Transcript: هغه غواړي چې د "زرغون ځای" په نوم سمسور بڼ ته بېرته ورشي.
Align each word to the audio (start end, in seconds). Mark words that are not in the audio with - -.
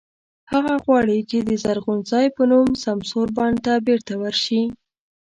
هغه 0.51 0.73
غواړي 0.83 1.19
چې 1.29 1.37
د 1.47 1.49
"زرغون 1.63 1.99
ځای" 2.11 2.27
په 2.37 2.41
نوم 2.51 2.69
سمسور 2.83 3.27
بڼ 3.37 3.51
ته 3.65 3.73
بېرته 3.87 4.13
ورشي. 4.21 4.63